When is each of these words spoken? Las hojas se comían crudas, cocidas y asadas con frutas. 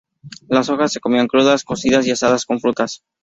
Las 0.47 0.67
hojas 0.69 0.91
se 0.93 0.99
comían 0.99 1.27
crudas, 1.27 1.63
cocidas 1.63 2.07
y 2.07 2.11
asadas 2.11 2.47
con 2.47 2.59
frutas. 2.59 3.03